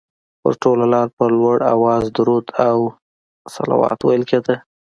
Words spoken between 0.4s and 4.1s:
پر ټوله لاره په لوړ اواز درود او صلوات